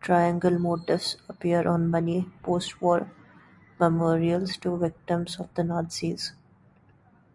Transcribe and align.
Triangle-motifs 0.00 1.18
appear 1.28 1.68
on 1.68 1.88
many 1.88 2.22
postwar 2.42 3.08
memorials 3.78 4.56
to 4.56 4.70
the 4.70 4.76
victims 4.88 5.38
of 5.38 5.54
the 5.54 5.62
Nazis. 5.62 6.32